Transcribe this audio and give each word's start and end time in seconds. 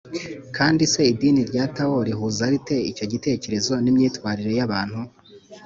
kandi 0.57 0.83
se 0.93 1.01
idini 1.13 1.41
rya 1.49 1.65
tao 1.77 1.97
rihuza 2.07 2.43
rite 2.53 2.77
icyo 2.91 3.05
gitekerezo 3.13 3.73
n’imyitwarire 3.83 4.51
y’abantu? 4.59 4.99